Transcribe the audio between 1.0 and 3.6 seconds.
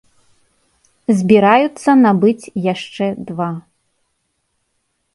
Збіраюцца набыць яшчэ два.